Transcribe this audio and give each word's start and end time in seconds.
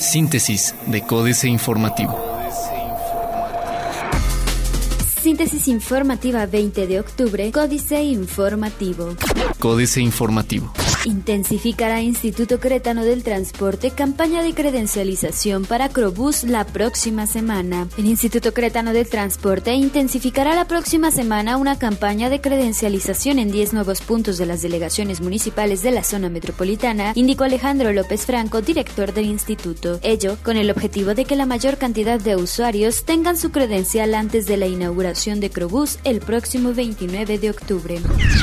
Síntesis 0.00 0.74
de 0.86 1.02
Códice 1.02 1.48
Informativo. 1.48 2.18
Síntesis 5.20 5.68
informativa 5.68 6.46
20 6.46 6.86
de 6.86 7.00
octubre, 7.00 7.52
Códice 7.52 8.02
Informativo. 8.02 9.16
Códice 9.58 10.00
Informativo. 10.00 10.72
Intensificará 11.08 12.02
Instituto 12.02 12.60
Cretano 12.60 13.02
del 13.02 13.22
Transporte 13.22 13.92
campaña 13.92 14.42
de 14.42 14.52
credencialización 14.52 15.64
para 15.64 15.88
Crobús 15.88 16.44
la 16.44 16.66
próxima 16.66 17.26
semana. 17.26 17.88
El 17.96 18.04
Instituto 18.04 18.52
Cretano 18.52 18.92
del 18.92 19.08
Transporte 19.08 19.72
intensificará 19.72 20.54
la 20.54 20.66
próxima 20.66 21.10
semana 21.10 21.56
una 21.56 21.78
campaña 21.78 22.28
de 22.28 22.42
credencialización 22.42 23.38
en 23.38 23.50
10 23.50 23.72
nuevos 23.72 24.02
puntos 24.02 24.36
de 24.36 24.44
las 24.44 24.60
delegaciones 24.60 25.22
municipales 25.22 25.80
de 25.80 25.92
la 25.92 26.04
zona 26.04 26.28
metropolitana, 26.28 27.12
indicó 27.14 27.44
Alejandro 27.44 27.90
López 27.94 28.26
Franco, 28.26 28.60
director 28.60 29.14
del 29.14 29.24
instituto. 29.24 30.00
Ello 30.02 30.36
con 30.44 30.58
el 30.58 30.70
objetivo 30.70 31.14
de 31.14 31.24
que 31.24 31.36
la 31.36 31.46
mayor 31.46 31.78
cantidad 31.78 32.20
de 32.20 32.36
usuarios 32.36 33.04
tengan 33.04 33.38
su 33.38 33.50
credencial 33.50 34.14
antes 34.14 34.44
de 34.44 34.58
la 34.58 34.66
inauguración 34.66 35.40
de 35.40 35.48
Crobús 35.48 36.00
el 36.04 36.20
próximo 36.20 36.74
29 36.74 37.38
de 37.38 37.48
octubre. 37.48 37.98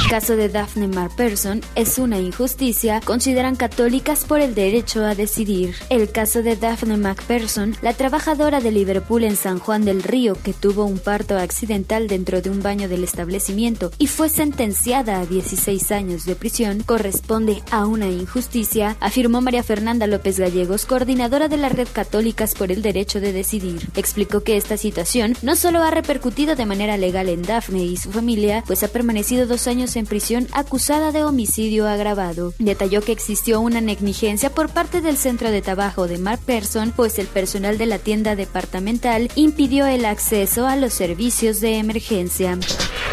Caso 0.10 0.36
de 0.36 0.50
Daphne 0.50 0.88
Marperson 0.88 1.62
es 1.76 2.00
una 2.00 2.18
injusticia 2.18 2.55
Justicia 2.56 3.02
consideran 3.02 3.58
católicas 3.58 4.24
por 4.24 4.40
el 4.40 4.56
derecho 4.56 5.04
a 5.04 5.14
decidir. 5.14 5.76
El 5.90 6.10
caso 6.10 6.42
de 6.42 6.56
Daphne 6.56 6.96
McPherson, 6.96 7.76
la 7.82 7.92
trabajadora 7.92 8.62
de 8.62 8.72
Liverpool 8.72 9.26
en 9.26 9.36
San 9.36 9.60
Juan 9.60 9.84
del 9.84 10.02
Río 10.02 10.38
que 10.42 10.54
tuvo 10.54 10.86
un 10.86 10.98
parto 10.98 11.38
accidental 11.38 12.08
dentro 12.08 12.42
de 12.42 12.50
un 12.50 12.64
baño 12.64 12.88
del 12.88 13.04
establecimiento 13.04 13.92
y 13.98 14.08
fue 14.08 14.30
sentenciada 14.30 15.20
a 15.20 15.26
16 15.26 15.92
años 15.92 16.24
de 16.24 16.38
prisión, 16.38 16.82
corresponde 16.84 17.62
a 17.72 17.86
una 17.88 18.08
injusticia, 18.08 18.96
afirmó 19.02 19.42
María 19.42 19.62
Fernanda 19.62 20.08
López 20.08 20.40
Gallegos, 20.40 20.86
coordinadora 20.86 21.50
de 21.50 21.58
la 21.58 21.68
Red 21.68 21.90
Católicas 21.92 22.56
por 22.56 22.72
el 22.72 22.82
Derecho 22.82 23.20
de 23.20 23.34
Decidir. 23.34 23.90
Explicó 23.98 24.44
que 24.44 24.56
esta 24.56 24.78
situación 24.78 25.36
no 25.42 25.58
solo 25.58 25.84
ha 25.84 25.92
repercutido 25.92 26.56
de 26.56 26.66
manera 26.66 26.96
legal 26.96 27.28
en 27.28 27.42
Daphne 27.42 27.84
y 27.84 27.98
su 27.98 28.14
familia, 28.14 28.64
pues 28.66 28.82
ha 28.84 28.88
permanecido 28.88 29.46
dos 29.46 29.68
años 29.68 29.98
en 29.98 30.06
prisión 30.06 30.48
acusada 30.54 31.12
de 31.12 31.26
homicidio 31.26 31.86
agravado. 31.86 32.35
Detalló 32.60 33.02
que 33.02 33.12
existió 33.12 33.60
una 33.60 33.82
negligencia 33.82 34.50
por 34.50 34.70
parte 34.70 35.02
del 35.02 35.18
centro 35.18 35.52
de 35.52 35.62
trabajo 35.62 36.08
de 36.08 36.18
Mark 36.18 36.42
Person, 36.46 36.94
pues 36.96 37.20
el 37.20 37.28
personal 37.28 37.78
de 37.78 37.86
la 37.86 38.00
tienda 38.00 38.36
departamental 38.36 39.30
impidió 39.36 39.86
el 39.86 40.06
acceso 40.06 40.68
a 40.68 40.76
los 40.76 40.94
servicios 40.94 41.62
de 41.62 41.78
emergencia. 41.78 42.58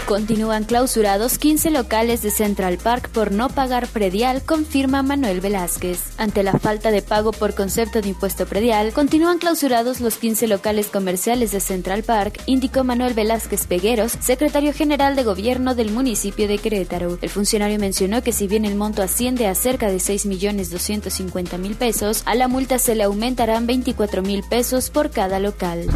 Continúan 0.06 0.64
clausurados 0.64 1.38
15 1.38 1.70
locales 1.70 2.22
de 2.22 2.30
Central 2.30 2.76
Park 2.76 3.08
por 3.10 3.30
no 3.30 3.48
pagar 3.48 3.86
predial, 3.86 4.42
confirma 4.42 5.02
Manuel 5.02 5.40
Velázquez. 5.40 6.00
Ante 6.18 6.42
la 6.42 6.58
falta 6.58 6.90
de 6.90 7.02
pago 7.02 7.30
por 7.32 7.54
concepto 7.54 8.00
de 8.00 8.08
impuesto 8.08 8.44
predial, 8.46 8.92
continúan 8.92 9.38
clausurados 9.38 10.00
los 10.00 10.16
15 10.16 10.48
locales 10.48 10.88
comerciales 10.88 11.52
de 11.52 11.60
Central 11.60 12.02
Park, 12.02 12.42
indicó 12.46 12.84
Manuel 12.84 13.14
Velázquez 13.14 13.66
Pegueros, 13.66 14.12
secretario 14.20 14.72
general 14.72 15.14
de 15.14 15.22
gobierno 15.22 15.74
del 15.74 15.92
municipio 15.92 16.48
de 16.48 16.58
Querétaro. 16.58 17.18
El 17.22 17.30
funcionario 17.30 17.78
mencionó 17.78 18.22
que 18.22 18.32
si 18.32 18.48
bien 18.48 18.64
el 18.64 18.74
monto 18.74 19.02
asciende 19.02 19.46
a 19.46 19.54
cerca 19.54 19.88
de 19.88 19.98
6.250.000 19.98 21.76
pesos, 21.76 22.22
a 22.26 22.34
la 22.34 22.48
multa 22.48 22.78
se 22.78 22.96
le 22.96 23.04
aumentarán 23.04 23.68
24.000 23.68 24.48
pesos 24.48 24.90
por 24.90 25.10
cada 25.10 25.38
local. 25.38 25.86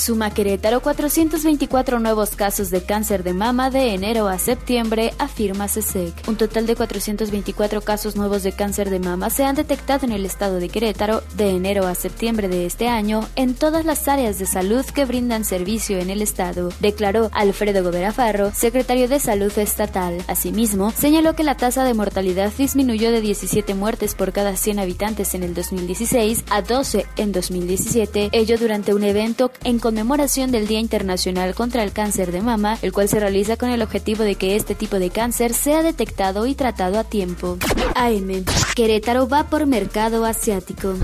Suma 0.00 0.30
Querétaro 0.30 0.80
424 0.80 1.98
nuevos 1.98 2.36
casos 2.36 2.70
de 2.70 2.82
cáncer 2.84 3.22
de 3.22 3.32
mama 3.32 3.43
de 3.44 3.92
enero 3.92 4.26
a 4.26 4.38
septiembre, 4.38 5.12
afirma 5.18 5.66
CSEC. 5.66 6.14
Un 6.26 6.36
total 6.36 6.66
de 6.66 6.76
424 6.76 7.82
casos 7.82 8.16
nuevos 8.16 8.42
de 8.42 8.52
cáncer 8.52 8.88
de 8.88 9.00
mama 9.00 9.28
se 9.28 9.44
han 9.44 9.54
detectado 9.54 10.06
en 10.06 10.12
el 10.12 10.24
estado 10.24 10.60
de 10.60 10.70
Querétaro 10.70 11.22
de 11.36 11.50
enero 11.50 11.86
a 11.86 11.94
septiembre 11.94 12.48
de 12.48 12.64
este 12.64 12.88
año 12.88 13.28
en 13.36 13.54
todas 13.54 13.84
las 13.84 14.08
áreas 14.08 14.38
de 14.38 14.46
salud 14.46 14.82
que 14.86 15.04
brindan 15.04 15.44
servicio 15.44 15.98
en 15.98 16.08
el 16.08 16.22
estado, 16.22 16.70
declaró 16.80 17.28
Alfredo 17.34 17.84
Gobera 17.84 18.12
Farro, 18.12 18.50
secretario 18.54 19.08
de 19.08 19.20
Salud 19.20 19.52
Estatal. 19.58 20.24
Asimismo, 20.26 20.90
señaló 20.90 21.36
que 21.36 21.44
la 21.44 21.58
tasa 21.58 21.84
de 21.84 21.92
mortalidad 21.92 22.50
disminuyó 22.56 23.12
de 23.12 23.20
17 23.20 23.74
muertes 23.74 24.14
por 24.14 24.32
cada 24.32 24.56
100 24.56 24.78
habitantes 24.78 25.34
en 25.34 25.42
el 25.42 25.52
2016 25.52 26.44
a 26.48 26.62
12 26.62 27.04
en 27.18 27.32
2017, 27.32 28.30
ello 28.32 28.56
durante 28.56 28.94
un 28.94 29.04
evento 29.04 29.50
en 29.64 29.78
conmemoración 29.78 30.50
del 30.50 30.66
Día 30.66 30.80
Internacional 30.80 31.54
contra 31.54 31.82
el 31.82 31.92
Cáncer 31.92 32.32
de 32.32 32.40
Mama, 32.40 32.78
el 32.80 32.94
cual 32.94 33.10
se 33.10 33.20
realiza 33.34 33.56
con 33.56 33.70
el 33.70 33.82
objetivo 33.82 34.22
de 34.22 34.36
que 34.36 34.54
este 34.54 34.76
tipo 34.76 35.00
de 35.00 35.10
cáncer 35.10 35.54
sea 35.54 35.82
detectado 35.82 36.46
y 36.46 36.54
tratado 36.54 37.00
a 37.00 37.02
tiempo. 37.02 37.58
AM. 37.96 38.44
Querétaro 38.76 39.28
va 39.28 39.50
por 39.50 39.66
mercado 39.66 40.24
asiático. 40.24 40.94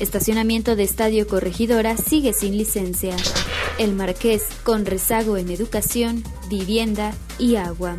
Estacionamiento 0.00 0.76
de 0.76 0.82
Estadio 0.82 1.26
Corregidora 1.26 1.98
sigue 1.98 2.32
sin 2.32 2.56
licencia. 2.56 3.14
El 3.76 3.94
Marqués 3.94 4.44
con 4.62 4.86
rezago 4.86 5.36
en 5.36 5.50
educación, 5.50 6.24
vivienda 6.48 7.12
y 7.38 7.56
agua. 7.56 7.96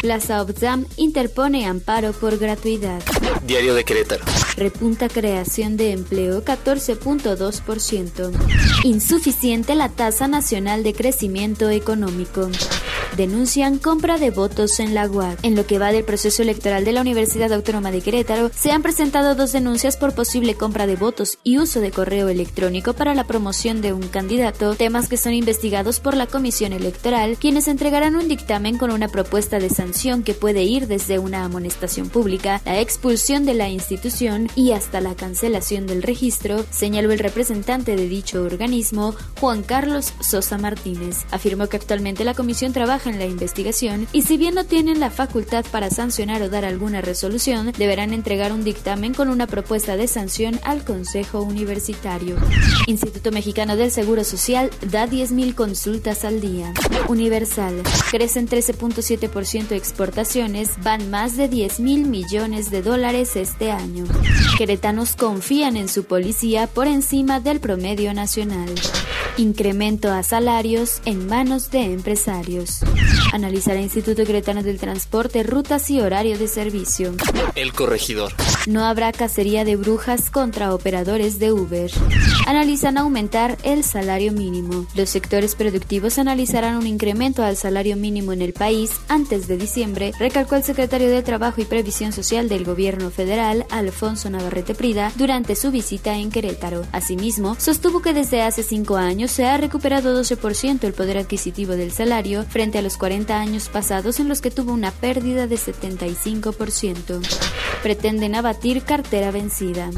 Plaza 0.00 0.40
Obzam 0.40 0.86
interpone 0.96 1.66
amparo 1.66 2.14
por 2.14 2.38
gratuidad. 2.38 3.02
Diario 3.46 3.74
de 3.74 3.84
Querétaro. 3.84 4.24
Repunta 4.56 5.10
creación 5.10 5.76
de 5.76 5.92
empleo 5.92 6.42
14.2%. 6.42 8.32
Insuficiente 8.84 9.74
la 9.74 9.90
tasa 9.90 10.26
nacional 10.26 10.82
de 10.82 10.94
crecimiento 10.94 11.68
económico 11.68 12.48
denuncian 13.16 13.78
compra 13.78 14.18
de 14.18 14.30
votos 14.30 14.78
en 14.80 14.94
la 14.94 15.08
UAC. 15.08 15.38
En 15.42 15.56
lo 15.56 15.66
que 15.66 15.78
va 15.78 15.92
del 15.92 16.04
proceso 16.04 16.42
electoral 16.42 16.84
de 16.84 16.92
la 16.92 17.00
Universidad 17.00 17.52
Autónoma 17.52 17.90
de 17.90 18.00
Querétaro, 18.00 18.50
se 18.54 18.70
han 18.70 18.82
presentado 18.82 19.34
dos 19.34 19.52
denuncias 19.52 19.96
por 19.96 20.14
posible 20.14 20.54
compra 20.54 20.86
de 20.86 20.96
votos 20.96 21.38
y 21.42 21.58
uso 21.58 21.80
de 21.80 21.90
correo 21.90 22.28
electrónico 22.28 22.92
para 22.92 23.14
la 23.14 23.24
promoción 23.24 23.80
de 23.80 23.92
un 23.92 24.08
candidato, 24.08 24.74
temas 24.74 25.08
que 25.08 25.16
son 25.16 25.32
investigados 25.32 26.00
por 26.00 26.16
la 26.16 26.26
Comisión 26.26 26.72
Electoral, 26.72 27.36
quienes 27.38 27.68
entregarán 27.68 28.16
un 28.16 28.28
dictamen 28.28 28.78
con 28.78 28.90
una 28.90 29.08
propuesta 29.08 29.58
de 29.58 29.70
sanción 29.70 30.22
que 30.22 30.34
puede 30.34 30.62
ir 30.62 30.86
desde 30.86 31.18
una 31.18 31.44
amonestación 31.44 32.08
pública, 32.08 32.60
la 32.64 32.80
expulsión 32.80 33.44
de 33.46 33.54
la 33.54 33.68
institución 33.68 34.48
y 34.54 34.72
hasta 34.72 35.00
la 35.00 35.14
cancelación 35.14 35.86
del 35.86 36.02
registro, 36.02 36.64
señaló 36.70 37.12
el 37.12 37.18
representante 37.18 37.96
de 37.96 38.08
dicho 38.08 38.42
organismo, 38.42 39.14
Juan 39.40 39.62
Carlos 39.62 40.12
Sosa 40.20 40.58
Martínez. 40.58 41.24
Afirmó 41.30 41.68
que 41.68 41.76
actualmente 41.76 42.24
la 42.24 42.34
comisión 42.34 42.72
trabaja 42.72 43.05
en 43.06 43.18
la 43.18 43.26
investigación 43.26 44.06
y 44.12 44.22
si 44.22 44.36
bien 44.36 44.54
no 44.54 44.64
tienen 44.64 45.00
la 45.00 45.10
facultad 45.10 45.64
para 45.70 45.90
sancionar 45.90 46.42
o 46.42 46.48
dar 46.48 46.64
alguna 46.64 47.00
resolución, 47.00 47.72
deberán 47.76 48.12
entregar 48.12 48.52
un 48.52 48.64
dictamen 48.64 49.14
con 49.14 49.28
una 49.28 49.46
propuesta 49.46 49.96
de 49.96 50.08
sanción 50.08 50.58
al 50.64 50.84
Consejo 50.84 51.42
Universitario. 51.42 52.36
Instituto 52.86 53.32
Mexicano 53.32 53.76
del 53.76 53.90
Seguro 53.90 54.24
Social 54.24 54.70
da 54.90 55.06
10.000 55.06 55.54
consultas 55.54 56.24
al 56.24 56.40
día. 56.40 56.72
Universal. 57.08 57.82
Crecen 58.10 58.48
13.7% 58.48 59.72
exportaciones, 59.72 60.70
van 60.82 61.10
más 61.10 61.36
de 61.36 61.48
10 61.48 61.80
mil 61.80 62.06
millones 62.06 62.70
de 62.70 62.82
dólares 62.82 63.36
este 63.36 63.70
año. 63.70 64.04
Queretanos 64.58 65.16
confían 65.16 65.76
en 65.76 65.88
su 65.88 66.04
policía 66.04 66.66
por 66.66 66.86
encima 66.86 67.40
del 67.40 67.60
promedio 67.60 68.14
nacional. 68.14 68.68
Incremento 69.38 70.10
a 70.10 70.22
salarios 70.22 71.02
en 71.04 71.26
manos 71.26 71.70
de 71.70 71.82
empresarios. 71.92 72.80
Analizará 73.32 73.80
Instituto 73.80 74.24
Cretano 74.24 74.62
del 74.62 74.78
Transporte 74.78 75.42
rutas 75.42 75.90
y 75.90 76.00
horario 76.00 76.38
de 76.38 76.48
servicio. 76.48 77.14
El 77.54 77.72
corregidor. 77.72 78.32
No 78.66 78.84
habrá 78.84 79.12
cacería 79.12 79.64
de 79.64 79.76
brujas 79.76 80.30
contra 80.30 80.74
operadores 80.74 81.38
de 81.38 81.52
Uber. 81.52 81.90
Analizan 82.46 82.98
aumentar 82.98 83.58
el 83.62 83.84
salario 83.84 84.32
mínimo. 84.32 84.86
Los 84.94 85.10
sectores 85.10 85.54
productivos 85.54 86.18
analizarán 86.18 86.76
un 86.76 86.86
incremento 86.86 87.42
al 87.42 87.56
salario 87.56 87.96
mínimo 87.96 88.32
en 88.32 88.42
el 88.42 88.52
país 88.52 88.90
antes 89.08 89.48
de 89.48 89.56
diciembre, 89.56 90.12
recalcó 90.18 90.56
el 90.56 90.64
secretario 90.64 91.08
de 91.08 91.22
Trabajo 91.22 91.60
y 91.60 91.64
Previsión 91.64 92.12
Social 92.12 92.48
del 92.48 92.64
Gobierno 92.64 93.10
Federal, 93.10 93.66
Alfonso 93.70 94.30
Navarrete 94.30 94.74
Prida, 94.74 95.12
durante 95.16 95.56
su 95.56 95.70
visita 95.70 96.16
en 96.16 96.30
Querétaro. 96.30 96.84
Asimismo, 96.92 97.56
sostuvo 97.58 98.00
que 98.00 98.14
desde 98.14 98.42
hace 98.42 98.62
cinco 98.62 98.96
años 98.96 99.30
se 99.30 99.44
ha 99.46 99.56
recuperado 99.56 100.20
12% 100.20 100.84
el 100.84 100.92
poder 100.92 101.18
adquisitivo 101.18 101.72
del 101.72 101.92
salario 101.92 102.44
frente 102.44 102.78
a 102.78 102.82
los 102.82 102.96
40 102.96 103.25
años 103.34 103.68
pasados 103.68 104.20
en 104.20 104.28
los 104.28 104.40
que 104.40 104.50
tuvo 104.50 104.72
una 104.72 104.90
pérdida 104.90 105.46
de 105.46 105.56
75%. 105.56 107.20
Pretenden 107.82 108.34
abatir 108.34 108.82
cartera 108.82 109.30
vencida. 109.30 109.90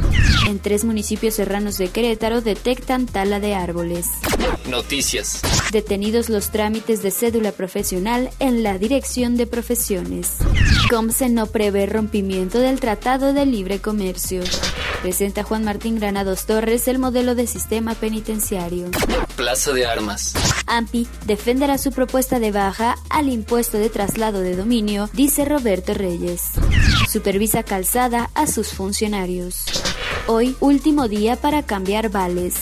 En 0.48 0.58
tres 0.58 0.84
municipios 0.84 1.34
serranos 1.34 1.78
de 1.78 1.88
Querétaro 1.88 2.40
detectan 2.40 3.06
tala 3.06 3.40
de 3.40 3.54
árboles. 3.54 4.06
Noticias. 4.68 5.42
Detenidos 5.72 6.28
los 6.28 6.50
trámites 6.50 7.02
de 7.02 7.10
cédula 7.10 7.52
profesional 7.52 8.30
en 8.38 8.62
la 8.62 8.78
Dirección 8.78 9.36
de 9.36 9.46
Profesiones. 9.46 10.36
Comce 10.90 11.28
no 11.28 11.46
prevé 11.46 11.86
rompimiento 11.86 12.58
del 12.58 12.80
Tratado 12.80 13.32
de 13.32 13.46
Libre 13.46 13.80
Comercio. 13.80 14.42
Presenta 15.02 15.44
Juan 15.44 15.62
Martín 15.64 15.96
Granados 15.96 16.44
Torres 16.44 16.88
el 16.88 16.98
modelo 16.98 17.34
de 17.34 17.46
sistema 17.46 17.94
penitenciario. 17.94 18.90
Plaza 19.36 19.72
de 19.72 19.86
Armas. 19.86 20.34
AMPI 20.66 21.06
defenderá 21.24 21.78
su 21.78 21.92
propuesta 21.92 22.40
de 22.40 22.50
baja 22.50 22.96
al 23.08 23.28
impuesto 23.28 23.78
de 23.78 23.90
traslado 23.90 24.40
de 24.40 24.56
dominio, 24.56 25.08
dice 25.12 25.44
Roberto 25.44 25.94
Reyes. 25.94 26.50
Supervisa 27.08 27.62
calzada 27.62 28.30
a 28.34 28.48
sus 28.48 28.68
funcionarios. 28.68 29.64
Hoy, 30.26 30.56
último 30.60 31.08
día 31.08 31.36
para 31.36 31.62
cambiar 31.62 32.10
vales. 32.10 32.56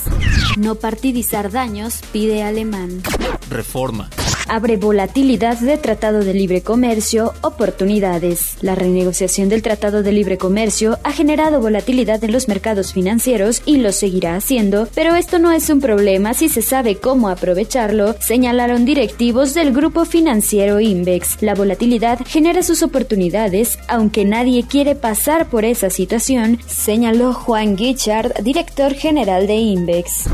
No 0.59 0.75
partidizar 0.75 1.51
daños, 1.51 2.01
pide 2.13 2.43
Alemán. 2.43 3.03
Reforma 3.49 4.11
abre 4.49 4.77
volatilidad 4.77 5.59
de 5.59 5.77
Tratado 5.77 6.21
de 6.21 6.35
Libre 6.35 6.63
Comercio, 6.63 7.33
oportunidades. 7.43 8.57
La 8.61 8.75
renegociación 8.75 9.49
del 9.49 9.63
Tratado 9.63 10.03
de 10.03 10.13
Libre 10.13 10.39
Comercio 10.39 10.99
ha 11.03 11.13
generado 11.13 11.61
volatilidad 11.61 12.23
en 12.25 12.33
los 12.33 12.49
mercados 12.49 12.93
financieros 12.93 13.63
y 13.67 13.79
lo 13.79 13.93
seguirá 13.93 14.37
haciendo, 14.37 14.89
pero 14.95 15.15
esto 15.15 15.39
no 15.39 15.53
es 15.53 15.71
un 15.71 15.81
problema 15.81 16.35
si 16.35 16.49
se 16.49 16.63
sabe 16.63 16.97
cómo 16.97 17.29
aprovecharlo, 17.29 18.15
señalaron 18.21 18.85
directivos 18.85 19.55
del 19.55 19.73
grupo 19.73 20.05
financiero 20.05 20.81
Invex. 20.81 21.43
La 21.43 21.55
volatilidad 21.55 22.21
genera 22.27 22.63
sus 22.63 22.83
oportunidades, 22.83 23.79
aunque 23.89 24.25
nadie 24.25 24.65
quiere 24.69 24.95
pasar 24.95 25.49
por 25.49 25.65
esa 25.65 25.91
situación, 25.91 26.61
señaló 26.67 27.33
Juan 27.33 27.77
Guichard, 27.77 28.43
director 28.43 28.95
general 28.95 29.47
de 29.47 29.55
Invex. 29.55 30.25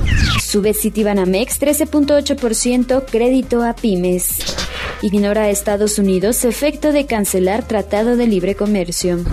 Sube 0.52 0.74
Citibanamex 0.74 1.58
13.8% 1.58 3.06
crédito 3.10 3.62
a 3.62 3.72
PYME 3.72 4.20
Ignora 5.00 5.44
a 5.44 5.48
Estados 5.48 5.98
Unidos 5.98 6.44
efecto 6.44 6.92
de 6.92 7.06
cancelar 7.06 7.66
Tratado 7.66 8.18
de 8.18 8.26
Libre 8.26 8.54
Comercio. 8.54 9.24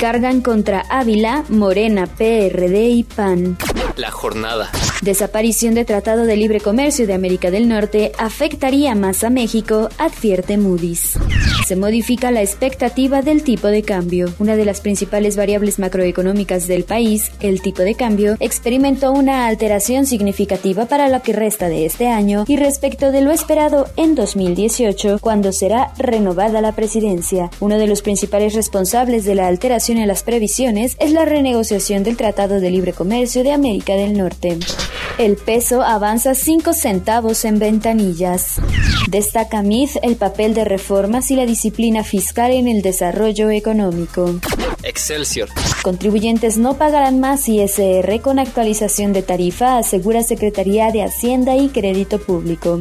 Cargan 0.00 0.40
contra 0.40 0.84
Ávila, 0.88 1.42
Morena, 1.48 2.06
PRD 2.06 2.90
y 2.90 3.02
PAN. 3.02 3.58
La 3.96 4.12
jornada. 4.12 4.70
Desaparición 5.02 5.74
de 5.74 5.84
Tratado 5.84 6.26
de 6.26 6.36
Libre 6.36 6.60
Comercio 6.60 7.06
de 7.06 7.14
América 7.14 7.52
del 7.52 7.68
Norte 7.68 8.10
afectaría 8.18 8.96
más 8.96 9.22
a 9.22 9.30
México, 9.30 9.88
advierte 9.96 10.58
Moody's. 10.58 11.14
Se 11.68 11.76
modifica 11.76 12.32
la 12.32 12.42
expectativa 12.42 13.22
del 13.22 13.44
tipo 13.44 13.68
de 13.68 13.82
cambio. 13.82 14.34
Una 14.40 14.56
de 14.56 14.64
las 14.64 14.80
principales 14.80 15.36
variables 15.36 15.78
macroeconómicas 15.78 16.66
del 16.66 16.82
país, 16.82 17.30
el 17.40 17.62
tipo 17.62 17.82
de 17.82 17.94
cambio, 17.94 18.36
experimentó 18.40 19.12
una 19.12 19.46
alteración 19.46 20.04
significativa 20.04 20.86
para 20.86 21.08
lo 21.08 21.22
que 21.22 21.32
resta 21.32 21.68
de 21.68 21.86
este 21.86 22.08
año 22.08 22.44
y 22.48 22.56
respecto 22.56 23.12
de 23.12 23.20
lo 23.20 23.30
esperado 23.30 23.86
en 23.96 24.16
2018, 24.16 25.18
cuando 25.20 25.52
será 25.52 25.92
renovada 25.96 26.60
la 26.60 26.72
presidencia. 26.72 27.50
Uno 27.60 27.78
de 27.78 27.86
los 27.86 28.02
principales 28.02 28.54
responsables 28.54 29.24
de 29.24 29.36
la 29.36 29.46
alteración 29.46 29.98
en 29.98 30.08
las 30.08 30.24
previsiones 30.24 30.96
es 30.98 31.12
la 31.12 31.24
renegociación 31.24 32.02
del 32.02 32.16
Tratado 32.16 32.60
de 32.60 32.70
Libre 32.70 32.94
Comercio 32.94 33.44
de 33.44 33.52
América 33.52 33.92
del 33.94 34.16
Norte. 34.16 34.58
El 35.18 35.36
peso 35.36 35.82
avanza 35.82 36.34
5 36.34 36.72
centavos 36.72 37.44
en 37.44 37.58
ventanillas. 37.58 38.60
Destaca 39.08 39.62
MIF 39.62 39.96
el 40.02 40.16
papel 40.16 40.54
de 40.54 40.64
reformas 40.64 41.30
y 41.30 41.36
la 41.36 41.46
disciplina 41.46 42.04
fiscal 42.04 42.52
en 42.52 42.68
el 42.68 42.82
desarrollo 42.82 43.50
económico. 43.50 44.38
Excelsior. 44.82 45.48
Contribuyentes 45.82 46.58
no 46.58 46.74
pagarán 46.74 47.20
más 47.20 47.48
ISR 47.48 48.20
con 48.20 48.38
actualización 48.38 49.12
de 49.12 49.22
tarifa, 49.22 49.78
asegura 49.78 50.22
Secretaría 50.22 50.90
de 50.90 51.02
Hacienda 51.02 51.56
y 51.56 51.68
Crédito 51.68 52.18
Público. 52.18 52.80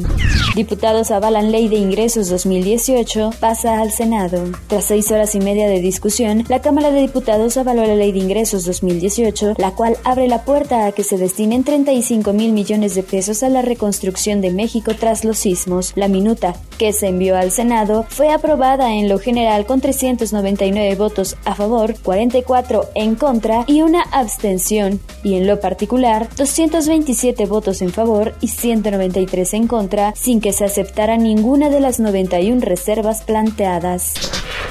Diputados 0.56 1.12
avalan 1.12 1.52
Ley 1.52 1.68
de 1.68 1.76
Ingresos 1.76 2.30
2018, 2.30 3.30
pasa 3.40 3.80
al 3.80 3.92
Senado. 3.92 4.44
Tras 4.68 4.86
seis 4.86 5.12
horas 5.12 5.36
y 5.36 5.40
media 5.40 5.70
de 5.70 5.80
discusión, 5.80 6.44
la 6.50 6.62
Cámara 6.62 6.90
de 6.90 7.02
Diputados 7.02 7.58
avaló 7.58 7.86
la 7.86 7.96
Ley 7.96 8.12
de 8.12 8.20
Ingresos 8.20 8.66
2018, 8.66 9.54
la 9.58 9.72
cual 9.72 9.98
abre 10.04 10.28
la 10.28 10.44
puerta 10.44 10.88
a 10.88 10.92
que 10.92 11.04
se 11.04 11.18
destinen 11.18 11.64
35 11.64 12.34
mil 12.34 12.54
millones 12.54 12.96
de 12.96 13.04
pesos 13.04 13.44
a 13.44 13.50
la 13.50 13.62
reconstrucción 13.62 14.42
de 14.42 14.52
México 14.52 14.94
tras 15.00 15.24
los 15.24 15.38
sismos. 15.38 15.94
La 15.96 16.08
minuta, 16.08 16.56
que 16.80 16.92
se 16.92 17.08
envió 17.08 17.38
al 17.38 17.52
Senado, 17.52 18.06
fue 18.10 18.32
aprobada 18.32 18.96
en 18.96 19.08
lo 19.08 19.20
general 19.20 19.68
con 19.68 19.80
399 19.80 20.96
votos 20.96 21.38
a 21.46 21.54
favor, 21.54 21.96
44 22.02 22.90
en 22.98 23.16
contra 23.16 23.64
y 23.68 23.82
una 23.82 24.02
abstención, 24.12 25.00
y 25.24 25.36
en 25.36 25.48
lo 25.48 25.60
particular 25.60 26.28
227 26.36 27.46
votos 27.46 27.82
en 27.82 27.92
favor 27.92 28.34
y 28.42 28.50
193 28.50 29.54
en 29.54 29.68
contra, 29.68 30.14
sin 30.16 30.42
que 30.42 30.54
se 30.54 30.66
aceptara 30.66 31.18
ninguna 31.18 31.70
de 31.70 31.80
las 31.80 32.00
91 32.00 32.62
reservas 32.62 33.24
planteadas. 33.24 34.14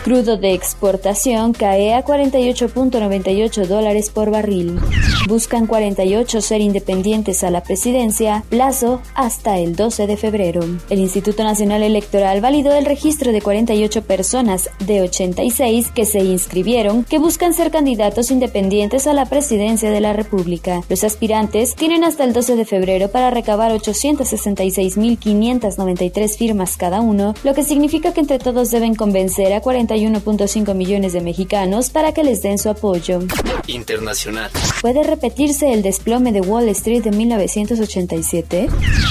Crudo 0.04 0.36
de 0.36 0.52
exportación 0.52 1.52
cae 1.52 1.92
a 1.92 2.04
48.98 2.04 3.66
dólares 3.66 4.10
por 4.10 4.30
barril. 4.30 4.78
Buscan 5.26 5.66
48 5.66 6.40
ser 6.40 6.60
independientes 6.60 7.42
a 7.42 7.50
la 7.50 7.64
presidencia, 7.64 8.44
plazo 8.48 9.02
hasta 9.14 9.58
el 9.58 9.74
12 9.74 10.06
de 10.06 10.16
febrero. 10.16 10.60
El 10.90 11.00
Instituto 11.00 11.42
Nacional 11.42 11.82
Electoral 11.82 12.40
validó 12.40 12.72
el 12.72 12.84
registro 12.84 13.32
de 13.32 13.42
48 13.42 14.02
personas 14.02 14.70
de 14.78 15.02
86 15.02 15.90
que 15.90 16.04
se 16.04 16.20
inscribieron 16.20 17.02
que 17.02 17.18
buscan 17.18 17.52
ser 17.52 17.72
candidatos 17.72 18.05
independientes 18.30 19.06
a 19.06 19.12
la 19.12 19.26
presidencia 19.26 19.90
de 19.90 20.00
la 20.00 20.12
República. 20.12 20.82
Los 20.88 21.04
aspirantes 21.04 21.74
tienen 21.74 22.04
hasta 22.04 22.24
el 22.24 22.32
12 22.32 22.56
de 22.56 22.64
febrero 22.64 23.10
para 23.10 23.30
recabar 23.30 23.72
866.593 23.72 26.36
firmas 26.36 26.76
cada 26.76 27.00
uno, 27.00 27.34
lo 27.44 27.54
que 27.54 27.62
significa 27.62 28.12
que 28.12 28.20
entre 28.20 28.38
todos 28.38 28.70
deben 28.70 28.94
convencer 28.94 29.52
a 29.52 29.60
41.5 29.60 30.74
millones 30.74 31.12
de 31.12 31.20
mexicanos 31.20 31.90
para 31.90 32.12
que 32.12 32.24
les 32.24 32.42
den 32.42 32.58
su 32.58 32.70
apoyo. 32.70 33.20
Internacional. 33.66 34.50
¿Puede 34.80 35.02
repetirse 35.02 35.72
el 35.72 35.82
desplome 35.82 36.32
de 36.32 36.40
Wall 36.40 36.68
Street 36.70 37.02
de 37.02 37.10
1987? 37.10 38.68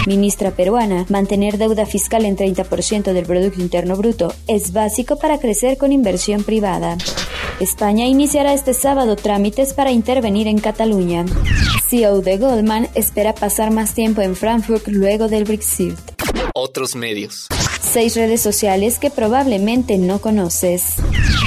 Ministra 0.07 0.51
peruana, 0.51 1.06
mantener 1.09 1.57
deuda 1.57 1.86
fiscal 1.86 2.25
en 2.25 2.38
30% 2.38 3.13
del 3.13 3.25
Producto 3.25 3.62
Interno 3.62 3.95
Bruto 3.95 4.33
es 4.48 4.74
básico 4.74 5.18
para 5.18 5.38
crecer 5.38 5.77
con 5.77 5.91
inversión 5.91 6.44
privada. 6.44 6.98
España 7.60 8.06
iniciará 8.06 8.54
este 8.54 8.74
sábado 8.74 9.16
trámites 9.16 9.74
para 9.74 9.92
intervenir 9.92 10.48
en 10.48 10.60
Cataluña. 10.60 11.25
CEO 11.90 12.22
de 12.22 12.38
Goldman 12.38 12.90
espera 12.96 13.34
pasar 13.34 13.72
más 13.72 13.94
tiempo 13.94 14.22
en 14.22 14.36
Frankfurt 14.36 14.88
luego 14.88 15.28
del 15.28 15.46
Brexit. 15.46 15.98
Otros 16.54 16.96
medios. 16.96 17.48
Seis 17.81 18.16
redes 18.16 18.42
sociales 18.42 19.00
que 19.00 19.10
probablemente 19.10 19.98
no 19.98 20.19
conoces. 20.19 20.96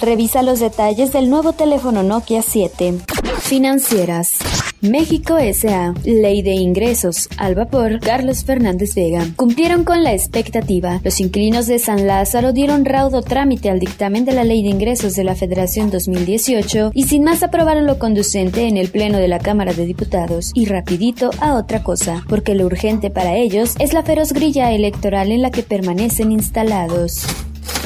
Revisa 0.00 0.42
los 0.42 0.60
detalles 0.60 1.12
del 1.12 1.28
nuevo 1.28 1.52
teléfono 1.52 2.02
Nokia 2.02 2.42
7. 2.42 2.94
Financieras. 3.40 4.38
México 4.80 5.38
S.A. 5.38 5.92
Ley 6.04 6.42
de 6.42 6.52
Ingresos. 6.52 7.28
Al 7.36 7.56
vapor. 7.56 7.98
Carlos 7.98 8.44
Fernández 8.44 8.94
Vega. 8.94 9.26
Cumplieron 9.34 9.82
con 9.82 10.04
la 10.04 10.12
expectativa. 10.12 11.00
Los 11.02 11.20
inquilinos 11.20 11.66
de 11.66 11.80
San 11.80 12.06
Lázaro 12.06 12.52
dieron 12.52 12.84
raudo 12.84 13.22
trámite 13.22 13.70
al 13.70 13.80
dictamen 13.80 14.24
de 14.24 14.32
la 14.32 14.44
Ley 14.44 14.62
de 14.62 14.68
Ingresos 14.68 15.16
de 15.16 15.24
la 15.24 15.34
Federación 15.34 15.90
2018 15.90 16.92
y 16.94 17.04
sin 17.04 17.24
más 17.24 17.42
aprobaron 17.42 17.86
lo 17.86 17.98
conducente 17.98 18.68
en 18.68 18.76
el 18.76 18.88
Pleno 18.88 19.18
de 19.18 19.28
la 19.28 19.40
Cámara 19.40 19.72
de 19.72 19.84
Diputados. 19.84 20.52
Y 20.54 20.66
rapidito 20.66 21.30
a 21.40 21.54
otra 21.54 21.82
cosa, 21.82 22.24
porque 22.28 22.54
lo 22.54 22.66
urgente 22.66 23.10
para 23.10 23.36
ellos 23.36 23.74
es 23.80 23.92
la 23.92 24.04
feroz 24.04 24.32
grilla 24.32 24.70
electoral 24.70 25.32
en 25.32 25.42
la 25.42 25.50
que 25.50 25.64
permanecen 25.64 26.30
instalados. 26.30 27.26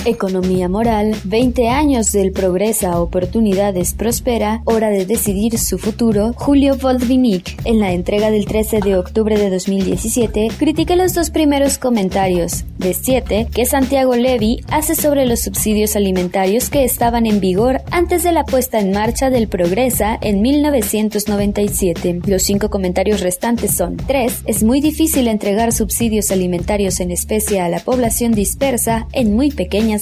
Economía 0.05 0.69
moral, 0.69 1.15
20 1.23 1.69
años 1.69 2.11
del 2.11 2.33
Progresa 2.33 3.01
Oportunidades 3.01 3.95
Prospera, 3.95 4.61
hora 4.65 4.91
de 4.91 5.07
decidir 5.07 5.59
su 5.59 5.79
futuro, 5.79 6.33
Julio 6.35 6.77
Voldvinic, 6.77 7.57
en 7.65 7.79
la 7.79 7.93
entrega 7.93 8.33
del 8.33 8.47
13 8.47 8.81
de 8.81 8.97
octubre 8.97 9.39
de 9.39 9.49
2017, 9.49 10.49
critica 10.59 10.97
los 10.97 11.15
dos 11.15 11.31
primeros 11.31 11.79
comentarios, 11.79 12.65
de 12.79 12.95
7, 12.95 13.47
que 13.55 13.65
Santiago 13.65 14.17
Levy 14.17 14.65
hace 14.69 14.97
sobre 14.97 15.25
los 15.25 15.41
subsidios 15.41 15.95
alimentarios 15.95 16.69
que 16.69 16.83
estaban 16.83 17.27
en 17.27 17.39
vigor 17.39 17.81
antes 17.93 18.25
de 18.25 18.33
la 18.33 18.45
puesta 18.45 18.81
en 18.81 18.91
marcha 18.91 19.31
del 19.31 19.47
Progresa 19.47 20.19
en 20.21 20.43
1997. 20.43 22.23
Los 22.27 22.43
cinco 22.43 22.71
comentarios 22.71 23.21
restantes 23.21 23.77
son 23.77 23.97
3. 23.97 24.43
Es 24.47 24.65
muy 24.65 24.81
difícil 24.81 25.29
entregar 25.29 25.73
subsidios 25.73 26.33
alimentarios 26.33 26.99
en 26.99 27.13
especie 27.13 27.61
a 27.61 27.69
la 27.69 27.79
población 27.79 28.33
dispersa 28.33 29.07
en 29.13 29.35
muy 29.35 29.51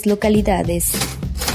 localidades. 0.06 0.92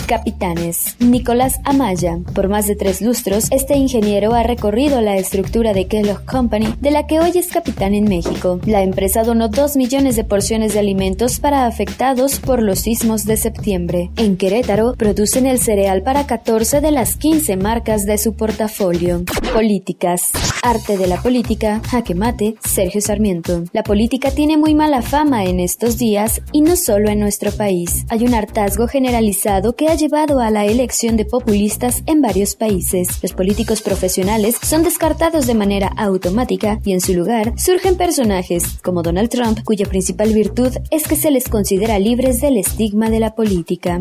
Capitanes. 0.05 0.95
Nicolás 0.99 1.59
Amaya. 1.63 2.19
Por 2.33 2.47
más 2.47 2.67
de 2.67 2.75
tres 2.75 3.01
lustros, 3.01 3.47
este 3.51 3.75
ingeniero 3.75 4.33
ha 4.33 4.43
recorrido 4.43 5.01
la 5.01 5.17
estructura 5.17 5.73
de 5.73 5.87
Kellogg 5.87 6.25
Company, 6.25 6.75
de 6.79 6.91
la 6.91 7.07
que 7.07 7.19
hoy 7.19 7.31
es 7.35 7.47
capitán 7.47 7.93
en 7.93 8.05
México. 8.05 8.59
La 8.65 8.83
empresa 8.83 9.23
donó 9.23 9.49
dos 9.49 9.75
millones 9.75 10.15
de 10.15 10.23
porciones 10.23 10.73
de 10.73 10.79
alimentos 10.79 11.39
para 11.39 11.65
afectados 11.65 12.39
por 12.39 12.61
los 12.61 12.79
sismos 12.79 13.25
de 13.25 13.37
septiembre. 13.37 14.11
En 14.17 14.37
Querétaro, 14.37 14.93
producen 14.95 15.47
el 15.47 15.59
cereal 15.59 16.03
para 16.03 16.27
14 16.27 16.81
de 16.81 16.91
las 16.91 17.15
15 17.15 17.57
marcas 17.57 18.05
de 18.05 18.17
su 18.17 18.35
portafolio. 18.35 19.23
Políticas. 19.53 20.31
Arte 20.61 20.97
de 20.97 21.07
la 21.07 21.21
política, 21.21 21.81
jaque 21.89 22.15
mate, 22.15 22.55
Sergio 22.63 23.01
Sarmiento. 23.01 23.63
La 23.71 23.83
política 23.83 24.31
tiene 24.31 24.57
muy 24.57 24.75
mala 24.75 25.01
fama 25.01 25.45
en 25.45 25.59
estos 25.59 25.97
días 25.97 26.41
y 26.51 26.61
no 26.61 26.75
solo 26.75 27.09
en 27.09 27.19
nuestro 27.19 27.51
país. 27.51 28.05
Hay 28.09 28.25
un 28.25 28.33
hartazgo 28.33 28.87
generalizado 28.87 29.75
que 29.75 29.87
ha 29.87 29.94
llevado 29.95 30.39
a 30.39 30.49
la 30.51 30.65
elección 30.65 31.15
de 31.15 31.25
populistas 31.25 32.03
en 32.05 32.21
varios 32.21 32.55
países. 32.55 33.07
Los 33.23 33.33
políticos 33.33 33.81
profesionales 33.81 34.57
son 34.61 34.83
descartados 34.83 35.47
de 35.47 35.53
manera 35.53 35.87
automática 35.87 36.79
y 36.83 36.91
en 36.91 37.01
su 37.01 37.13
lugar 37.13 37.53
surgen 37.57 37.95
personajes 37.95 38.77
como 38.83 39.03
Donald 39.03 39.29
Trump, 39.29 39.59
cuya 39.63 39.85
principal 39.85 40.33
virtud 40.33 40.73
es 40.91 41.07
que 41.07 41.15
se 41.15 41.31
les 41.31 41.47
considera 41.47 41.97
libres 41.97 42.41
del 42.41 42.57
estigma 42.57 43.09
de 43.09 43.19
la 43.19 43.35
política. 43.35 43.99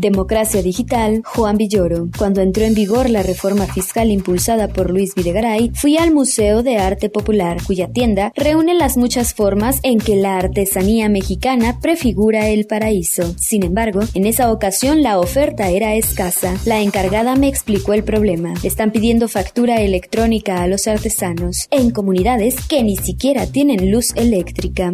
Democracia 0.00 0.62
Digital, 0.62 1.22
Juan 1.24 1.56
Villoro. 1.56 2.08
Cuando 2.16 2.40
entró 2.40 2.64
en 2.64 2.74
vigor 2.74 3.10
la 3.10 3.22
reforma 3.22 3.66
fiscal 3.66 4.10
impulsada 4.10 4.68
por 4.68 4.90
Luis 4.90 5.14
Videgaray, 5.14 5.72
fui 5.74 5.96
al 5.96 6.12
Museo 6.12 6.62
de 6.62 6.76
Arte 6.76 7.10
Popular, 7.10 7.58
cuya 7.66 7.88
tienda 7.88 8.32
reúne 8.36 8.74
las 8.74 8.96
muchas 8.96 9.34
formas 9.34 9.80
en 9.82 9.98
que 9.98 10.16
la 10.16 10.38
artesanía 10.38 11.08
mexicana 11.08 11.80
prefigura 11.80 12.48
el 12.48 12.66
paraíso. 12.66 13.34
Sin 13.38 13.64
embargo, 13.64 14.00
en 14.14 14.26
esa 14.26 14.52
ocasión 14.52 15.02
la 15.02 15.18
oferta 15.18 15.31
era 15.40 15.94
escasa. 15.94 16.54
La 16.66 16.80
encargada 16.80 17.36
me 17.36 17.48
explicó 17.48 17.94
el 17.94 18.04
problema. 18.04 18.52
Están 18.62 18.92
pidiendo 18.92 19.28
factura 19.28 19.80
electrónica 19.80 20.62
a 20.62 20.66
los 20.66 20.86
artesanos 20.86 21.68
en 21.70 21.90
comunidades 21.90 22.56
que 22.68 22.82
ni 22.82 22.96
siquiera 22.96 23.46
tienen 23.46 23.90
luz 23.90 24.12
eléctrica. 24.14 24.92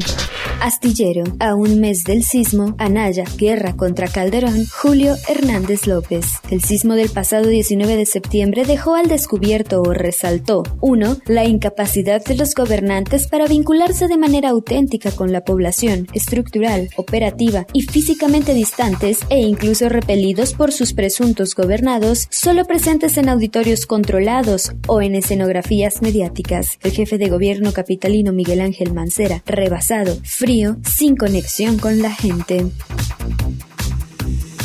Astillero. 0.60 1.24
A 1.40 1.54
un 1.54 1.80
mes 1.80 2.04
del 2.04 2.22
sismo, 2.22 2.74
Anaya, 2.78 3.24
guerra 3.36 3.76
contra 3.76 4.08
Calderón, 4.08 4.66
Julio 4.66 5.14
Hernández 5.28 5.86
López. 5.86 6.26
El 6.50 6.62
sismo 6.62 6.94
del 6.94 7.10
pasado 7.10 7.48
19 7.48 7.96
de 7.96 8.06
septiembre 8.06 8.64
dejó 8.64 8.94
al 8.94 9.08
descubierto 9.08 9.82
o 9.82 9.92
resaltó 9.92 10.62
1. 10.80 11.18
La 11.26 11.44
incapacidad 11.46 12.24
de 12.24 12.36
los 12.36 12.54
gobernantes 12.54 13.26
para 13.26 13.46
vincularse 13.46 14.08
de 14.08 14.18
manera 14.18 14.50
auténtica 14.50 15.10
con 15.10 15.32
la 15.32 15.42
población, 15.42 16.06
estructural, 16.12 16.90
operativa 16.96 17.66
y 17.72 17.82
físicamente 17.82 18.54
distantes 18.54 19.20
e 19.30 19.40
incluso 19.40 19.88
por 20.34 20.72
sus 20.72 20.92
presuntos 20.92 21.54
gobernados, 21.54 22.28
solo 22.30 22.66
presentes 22.66 23.16
en 23.16 23.28
auditorios 23.28 23.86
controlados 23.86 24.72
o 24.86 25.00
en 25.00 25.14
escenografías 25.14 26.02
mediáticas. 26.02 26.78
El 26.82 26.92
jefe 26.92 27.18
de 27.18 27.28
gobierno 27.28 27.72
capitalino 27.72 28.32
Miguel 28.32 28.60
Ángel 28.60 28.92
Mancera, 28.92 29.42
rebasado, 29.46 30.18
frío, 30.24 30.76
sin 30.84 31.16
conexión 31.16 31.78
con 31.78 32.02
la 32.02 32.12
gente. 32.12 32.66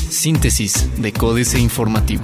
Síntesis 0.10 0.90
de 1.02 1.12
Códice 1.14 1.60
Informativo. 1.60 2.24